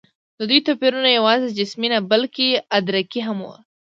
د 0.37 0.41
دوی 0.49 0.59
توپیرونه 0.67 1.09
یواځې 1.17 1.55
جسمي 1.59 1.87
نه، 1.93 1.99
بلکې 2.11 2.47
ادراکي 2.77 3.21
هم 3.27 3.37
وو. 3.45 3.55